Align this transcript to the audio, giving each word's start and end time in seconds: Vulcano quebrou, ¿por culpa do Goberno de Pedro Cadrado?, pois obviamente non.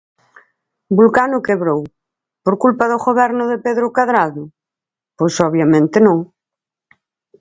Vulcano 0.99 1.45
quebrou, 1.47 1.81
¿por 2.43 2.55
culpa 2.63 2.85
do 2.91 2.97
Goberno 3.05 3.43
de 3.51 3.57
Pedro 3.65 3.87
Cadrado?, 3.97 4.43
pois 5.17 5.35
obviamente 5.47 5.97
non. 6.07 6.19